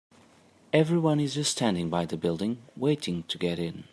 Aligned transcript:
Everyone 0.73 1.19
is 1.19 1.35
just 1.35 1.51
standing 1.51 1.91
by 1.91 2.07
the 2.07 2.17
building, 2.17 2.63
waiting 2.75 3.21
to 3.27 3.37
get 3.37 3.59
in. 3.59 3.83